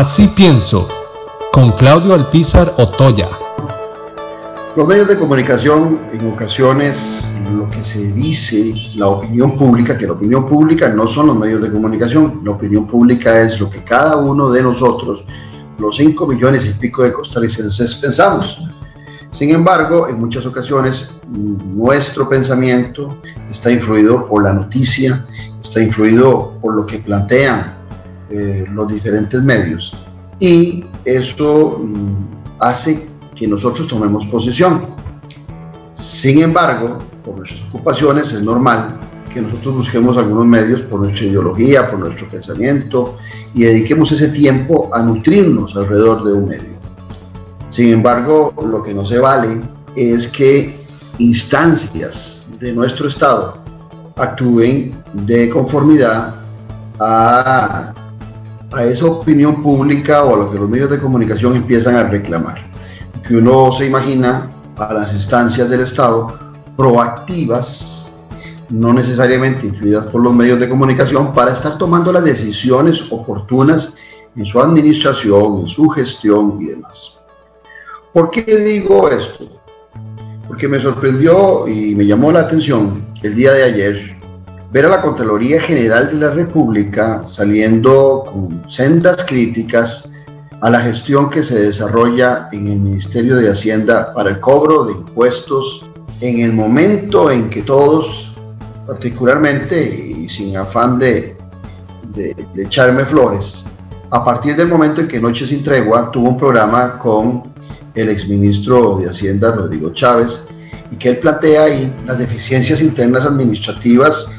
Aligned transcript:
Así 0.00 0.28
pienso, 0.28 0.88
con 1.52 1.72
Claudio 1.72 2.14
Alpizar 2.14 2.72
Otoya. 2.78 3.28
Los 4.74 4.88
medios 4.88 5.06
de 5.08 5.18
comunicación, 5.18 6.00
en 6.14 6.32
ocasiones, 6.32 7.22
lo 7.54 7.68
que 7.68 7.84
se 7.84 8.10
dice, 8.12 8.72
la 8.94 9.08
opinión 9.08 9.56
pública, 9.56 9.98
que 9.98 10.06
la 10.06 10.14
opinión 10.14 10.46
pública 10.46 10.88
no 10.88 11.06
son 11.06 11.26
los 11.26 11.36
medios 11.36 11.60
de 11.60 11.70
comunicación, 11.70 12.40
la 12.42 12.52
opinión 12.52 12.86
pública 12.86 13.42
es 13.42 13.60
lo 13.60 13.68
que 13.68 13.84
cada 13.84 14.16
uno 14.16 14.50
de 14.50 14.62
nosotros, 14.62 15.22
los 15.78 15.96
5 15.98 16.26
millones 16.26 16.64
y 16.64 16.70
pico 16.70 17.02
de 17.02 17.12
costarricenses, 17.12 17.96
pensamos. 17.96 18.58
Sin 19.32 19.50
embargo, 19.50 20.08
en 20.08 20.18
muchas 20.18 20.46
ocasiones 20.46 21.10
nuestro 21.28 22.26
pensamiento 22.26 23.18
está 23.50 23.70
influido 23.70 24.26
por 24.26 24.44
la 24.44 24.54
noticia, 24.54 25.26
está 25.60 25.82
influido 25.82 26.54
por 26.62 26.74
lo 26.74 26.86
que 26.86 27.00
plantean 27.00 27.79
eh, 28.30 28.64
los 28.70 28.86
diferentes 28.92 29.42
medios 29.42 29.96
y 30.38 30.84
eso 31.04 31.80
mm, 31.80 32.60
hace 32.60 33.06
que 33.34 33.46
nosotros 33.46 33.86
tomemos 33.86 34.26
posición. 34.26 34.86
Sin 35.94 36.40
embargo, 36.40 36.98
por 37.24 37.36
nuestras 37.36 37.62
ocupaciones 37.68 38.32
es 38.32 38.42
normal 38.42 38.98
que 39.32 39.40
nosotros 39.40 39.76
busquemos 39.76 40.16
algunos 40.16 40.46
medios 40.46 40.80
por 40.82 41.00
nuestra 41.00 41.26
ideología, 41.26 41.90
por 41.90 42.00
nuestro 42.00 42.28
pensamiento 42.28 43.18
y 43.54 43.62
dediquemos 43.64 44.10
ese 44.12 44.28
tiempo 44.28 44.90
a 44.92 45.02
nutrirnos 45.02 45.76
alrededor 45.76 46.24
de 46.24 46.32
un 46.32 46.48
medio. 46.48 46.80
Sin 47.68 47.90
embargo, 47.90 48.52
lo 48.64 48.82
que 48.82 48.92
no 48.92 49.06
se 49.06 49.18
vale 49.18 49.60
es 49.94 50.26
que 50.28 50.84
instancias 51.18 52.46
de 52.58 52.72
nuestro 52.72 53.06
Estado 53.06 53.58
actúen 54.16 55.02
de 55.12 55.48
conformidad 55.50 56.34
a 56.98 57.94
a 58.72 58.84
esa 58.84 59.06
opinión 59.06 59.62
pública 59.62 60.24
o 60.24 60.34
a 60.34 60.38
lo 60.38 60.50
que 60.50 60.58
los 60.58 60.68
medios 60.68 60.90
de 60.90 61.00
comunicación 61.00 61.56
empiezan 61.56 61.96
a 61.96 62.04
reclamar. 62.04 62.58
Que 63.26 63.36
uno 63.36 63.72
se 63.72 63.86
imagina 63.86 64.50
a 64.76 64.94
las 64.94 65.12
instancias 65.12 65.68
del 65.68 65.80
Estado 65.80 66.38
proactivas, 66.76 68.10
no 68.68 68.92
necesariamente 68.92 69.66
influidas 69.66 70.06
por 70.06 70.22
los 70.22 70.32
medios 70.32 70.60
de 70.60 70.68
comunicación, 70.68 71.32
para 71.32 71.52
estar 71.52 71.76
tomando 71.78 72.12
las 72.12 72.24
decisiones 72.24 73.02
oportunas 73.10 73.94
en 74.36 74.46
su 74.46 74.60
administración, 74.60 75.60
en 75.60 75.66
su 75.66 75.88
gestión 75.88 76.58
y 76.60 76.66
demás. 76.66 77.20
¿Por 78.12 78.30
qué 78.30 78.42
digo 78.42 79.08
esto? 79.08 79.60
Porque 80.46 80.68
me 80.68 80.80
sorprendió 80.80 81.66
y 81.68 81.94
me 81.94 82.06
llamó 82.06 82.32
la 82.32 82.40
atención 82.40 83.04
el 83.22 83.34
día 83.34 83.52
de 83.52 83.64
ayer 83.64 84.19
ver 84.72 84.86
a 84.86 84.88
la 84.88 85.02
Contraloría 85.02 85.60
General 85.60 86.10
de 86.10 86.26
la 86.26 86.30
República 86.30 87.22
saliendo 87.26 88.24
con 88.30 88.68
sendas 88.70 89.24
críticas 89.24 90.12
a 90.60 90.70
la 90.70 90.80
gestión 90.80 91.28
que 91.28 91.42
se 91.42 91.58
desarrolla 91.58 92.48
en 92.52 92.68
el 92.68 92.78
Ministerio 92.78 93.36
de 93.36 93.50
Hacienda 93.50 94.14
para 94.14 94.30
el 94.30 94.40
cobro 94.40 94.84
de 94.84 94.92
impuestos 94.92 95.84
en 96.20 96.40
el 96.40 96.52
momento 96.52 97.30
en 97.30 97.50
que 97.50 97.62
todos, 97.62 98.32
particularmente 98.86 99.82
y 99.82 100.28
sin 100.28 100.56
afán 100.56 100.98
de, 100.98 101.36
de, 102.14 102.36
echarme 102.56 103.04
flores, 103.04 103.64
a 104.10 104.22
partir 104.22 104.54
del 104.54 104.68
momento 104.68 105.00
en 105.00 105.08
que 105.08 105.20
Noche 105.20 105.46
sin 105.46 105.64
Tregua 105.64 106.10
tuvo 106.12 106.28
un 106.28 106.36
programa 106.36 106.98
con 106.98 107.42
el 107.94 108.08
exministro 108.08 108.98
de 108.98 109.08
Hacienda, 109.08 109.50
Rodrigo 109.50 109.90
Chávez, 109.92 110.46
y 110.92 110.96
que 110.96 111.08
él 111.08 111.18
plantea 111.18 111.64
ahí 111.64 111.96
las 112.06 112.18
deficiencias 112.18 112.82
internas 112.82 113.24
administrativas 113.24 114.30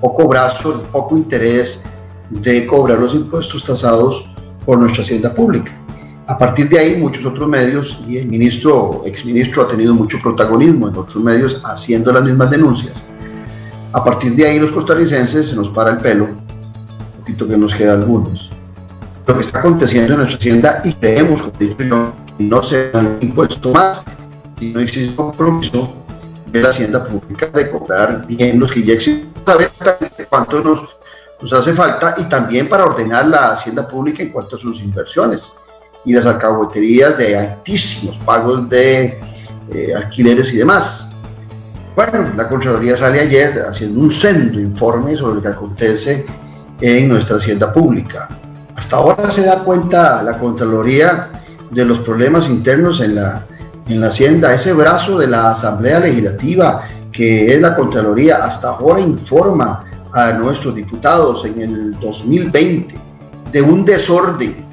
poco 0.00 0.28
brazo, 0.28 0.82
poco 0.92 1.16
interés 1.16 1.82
de 2.30 2.66
cobrar 2.66 2.98
los 2.98 3.14
impuestos 3.14 3.64
tasados 3.64 4.24
por 4.64 4.78
nuestra 4.78 5.02
hacienda 5.02 5.32
pública. 5.34 5.72
A 6.28 6.36
partir 6.36 6.68
de 6.68 6.78
ahí, 6.78 6.96
muchos 6.96 7.24
otros 7.24 7.48
medios, 7.48 8.00
y 8.08 8.16
el 8.16 8.26
ministro, 8.26 9.02
exministro, 9.06 9.62
ha 9.62 9.68
tenido 9.68 9.94
mucho 9.94 10.18
protagonismo 10.20 10.88
en 10.88 10.96
otros 10.96 11.22
medios 11.22 11.60
haciendo 11.64 12.12
las 12.12 12.24
mismas 12.24 12.50
denuncias. 12.50 13.02
A 13.92 14.04
partir 14.04 14.34
de 14.34 14.44
ahí, 14.44 14.58
los 14.58 14.72
costarricenses 14.72 15.50
se 15.50 15.56
nos 15.56 15.68
para 15.68 15.90
el 15.90 15.98
pelo, 15.98 16.24
un 16.24 17.20
poquito 17.20 17.46
que 17.46 17.56
nos 17.56 17.74
queda 17.74 17.92
algunos. 17.92 18.50
Lo 19.24 19.34
que 19.34 19.40
está 19.40 19.60
aconteciendo 19.60 20.14
en 20.14 20.18
nuestra 20.18 20.38
hacienda, 20.38 20.82
y 20.84 20.92
creemos, 20.94 21.42
como 21.42 21.56
dicho 21.58 21.82
yo, 21.84 22.12
que 22.36 22.44
no 22.44 22.62
se 22.62 22.90
un 22.92 23.18
impuesto 23.20 23.70
más 23.70 24.04
si 24.58 24.72
no 24.72 24.80
existe 24.80 25.14
compromiso 25.14 25.92
de 26.50 26.60
la 26.60 26.70
hacienda 26.70 27.04
pública 27.04 27.46
de 27.46 27.70
cobrar 27.70 28.26
bien 28.26 28.58
los 28.58 28.72
que 28.72 28.82
ya 28.82 28.94
existen 28.94 29.35
saber 29.46 29.70
cuánto 30.28 30.60
nos, 30.60 30.82
nos 31.40 31.52
hace 31.52 31.72
falta 31.72 32.14
y 32.18 32.24
también 32.24 32.68
para 32.68 32.84
ordenar 32.84 33.28
la 33.28 33.52
hacienda 33.52 33.86
pública 33.86 34.22
en 34.22 34.30
cuanto 34.30 34.56
a 34.56 34.58
sus 34.58 34.82
inversiones 34.82 35.52
y 36.04 36.12
las 36.12 36.26
alcahueterías 36.26 37.16
de 37.16 37.36
altísimos 37.36 38.16
pagos 38.18 38.68
de 38.68 39.20
eh, 39.72 39.94
alquileres 39.94 40.52
y 40.52 40.56
demás. 40.56 41.08
Bueno, 41.94 42.32
la 42.36 42.48
Contraloría 42.48 42.96
sale 42.96 43.20
ayer 43.20 43.64
haciendo 43.68 44.00
un 44.00 44.10
sendo 44.10 44.60
informe 44.60 45.16
sobre 45.16 45.36
lo 45.36 45.42
que 45.42 45.48
acontece 45.48 46.26
en 46.80 47.08
nuestra 47.08 47.36
hacienda 47.36 47.72
pública. 47.72 48.28
Hasta 48.74 48.96
ahora 48.96 49.30
se 49.30 49.42
da 49.42 49.60
cuenta 49.64 50.22
la 50.22 50.38
Contraloría 50.38 51.30
de 51.70 51.84
los 51.84 52.00
problemas 52.00 52.48
internos 52.48 53.00
en 53.00 53.14
la, 53.14 53.46
en 53.88 54.00
la 54.00 54.08
hacienda, 54.08 54.52
ese 54.52 54.72
brazo 54.72 55.18
de 55.18 55.26
la 55.26 55.52
Asamblea 55.52 56.00
Legislativa 56.00 56.84
que 57.16 57.46
es 57.46 57.60
la 57.60 57.74
Contraloría, 57.74 58.44
hasta 58.44 58.68
ahora 58.68 59.00
informa 59.00 59.84
a 60.12 60.32
nuestros 60.32 60.74
diputados 60.74 61.46
en 61.46 61.60
el 61.60 61.98
2020 61.98 62.94
de 63.50 63.62
un 63.62 63.84
desorden 63.86 64.66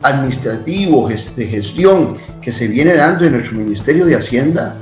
administrativo, 0.00 1.08
de 1.08 1.46
gestión 1.46 2.14
que 2.40 2.50
se 2.50 2.66
viene 2.66 2.94
dando 2.94 3.26
en 3.26 3.32
nuestro 3.32 3.58
Ministerio 3.58 4.06
de 4.06 4.16
Hacienda. 4.16 4.74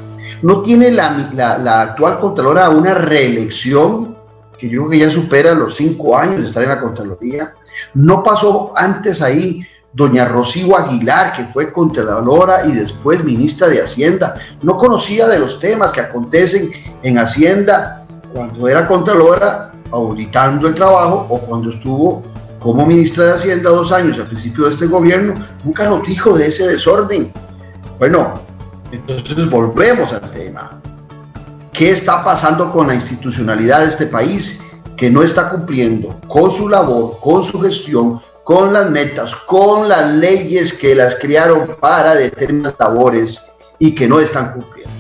No 0.43 0.63
tiene 0.63 0.91
la, 0.91 1.31
la, 1.33 1.81
actual 1.81 2.21
Contralora 2.21 2.71
una 2.71 2.95
reelección, 2.95 4.17
que 4.57 4.69
yo 4.69 4.83
creo 4.83 4.91
que 4.91 4.99
ya 4.99 5.11
supera 5.11 5.55
los 5.55 5.75
cinco 5.75 6.17
años 6.17 6.41
de 6.41 6.47
estar 6.47 6.63
en 6.63 6.69
la 6.69 6.81
Contraloría. 6.81 7.55
No 7.95 8.23
pasó 8.23 8.73
antes 8.77 9.21
ahí 9.21 9.67
doña 9.93 10.25
Rocío 10.25 10.77
Aguilar, 10.77 11.35
que 11.35 11.45
fue 11.47 11.73
Contralora 11.73 12.67
y 12.67 12.73
después 12.73 13.23
ministra 13.25 13.69
de 13.69 13.83
Hacienda, 13.83 14.37
no 14.63 14.77
conocía 14.77 15.29
de 15.29 15.39
los 15.39 15.61
temas 15.61 15.93
que 15.93 16.01
acontecen 16.01 16.71
en 17.03 17.19
Hacienda 17.19 18.07
cuando 18.33 18.69
era 18.69 18.87
Contralora 18.87 19.73
auditando 19.91 20.69
el 20.69 20.75
trabajo 20.75 21.27
o 21.29 21.39
cuando 21.39 21.71
estuvo 21.71 22.23
como 22.59 22.87
ministra 22.87 23.25
de 23.25 23.33
Hacienda 23.33 23.71
dos 23.71 23.93
años 23.93 24.19
al 24.19 24.27
principio 24.27 24.65
de 24.65 24.71
este 24.71 24.87
gobierno, 24.87 25.35
nunca 25.65 25.85
nos 25.89 26.07
dijo 26.07 26.37
de 26.37 26.47
ese 26.47 26.69
desorden. 26.69 27.33
Bueno, 27.99 28.41
entonces 28.93 29.51
volvemos 29.51 30.13
al 30.13 30.31
tema. 30.31 30.81
¿Qué 31.73 31.91
está 31.91 32.23
pasando 32.23 32.71
con 32.71 32.87
la 32.87 32.95
institucionalidad 32.95 33.81
de 33.81 33.89
este 33.89 34.07
país 34.07 34.61
que 34.97 35.11
no 35.11 35.23
está 35.23 35.51
cumpliendo 35.51 36.15
con 36.29 36.51
su 36.51 36.69
labor, 36.69 37.19
con 37.21 37.43
su 37.43 37.61
gestión, 37.61 38.21
con 38.45 38.73
las 38.73 38.91
metas, 38.91 39.35
con 39.35 39.89
las 39.89 40.13
leyes 40.15 40.73
que 40.73 40.95
las 40.95 41.15
crearon 41.17 41.77
para 41.81 42.15
determinadas 42.15 42.77
labores 42.79 43.43
y 43.79 43.95
que 43.95 44.09
no 44.09 44.21
están 44.21 44.53
cumpliendo. 44.53 44.93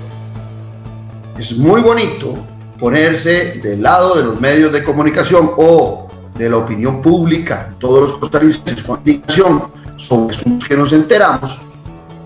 Es 1.39 1.57
muy 1.57 1.81
bonito 1.81 2.35
ponerse 2.79 3.61
del 3.63 3.83
lado 3.83 4.17
de 4.17 4.25
los 4.25 4.41
medios 4.41 4.73
de 4.73 4.85
comunicación 4.85 5.53
o 5.57 6.09
de 6.37 6.49
la 6.49 6.59
opinión 6.59 7.03
pública 7.03 7.75
todos 7.79 8.11
los 8.11 8.19
costarricenses 8.19 8.83
con 8.83 8.99
indicación 8.99 9.65
sobre 9.97 10.37
asuntos 10.37 10.69
que 10.69 10.77
nos 10.77 10.93
enteramos 10.93 11.59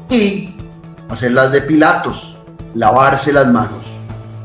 y 0.08 0.56
hacerlas 1.08 1.52
de 1.52 1.62
Pilatos, 1.62 2.36
lavarse 2.74 3.32
las 3.32 3.46
manos. 3.48 3.92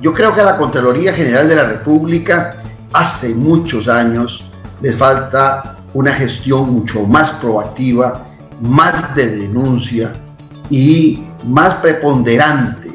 Yo 0.02 0.14
creo 0.14 0.34
que 0.34 0.42
a 0.42 0.46
la 0.46 0.58
Contraloría 0.58 1.14
General 1.14 1.48
de 1.48 1.56
la 1.56 1.64
República 1.66 2.58
hace 2.94 3.30
muchos 3.36 3.88
años 3.88 4.50
le 4.82 4.92
falta 4.92 5.78
una 5.94 6.14
gestión 6.14 6.72
mucho 6.72 7.04
más 7.04 7.32
proactiva, 7.32 8.28
más 8.62 9.16
de 9.16 9.38
denuncia 9.38 10.14
y 10.70 11.24
más 11.46 11.76
preponderante 11.76 12.92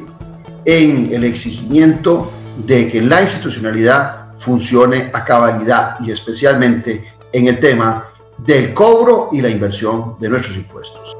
en 0.65 1.13
el 1.13 1.23
exigimiento 1.23 2.31
de 2.65 2.89
que 2.89 3.01
la 3.01 3.21
institucionalidad 3.21 4.33
funcione 4.37 5.11
a 5.13 5.23
cabalidad 5.23 5.97
y 5.99 6.11
especialmente 6.11 7.03
en 7.33 7.47
el 7.47 7.59
tema 7.59 8.09
del 8.45 8.73
cobro 8.73 9.29
y 9.31 9.41
la 9.41 9.49
inversión 9.49 10.15
de 10.19 10.29
nuestros 10.29 10.55
impuestos. 10.57 11.15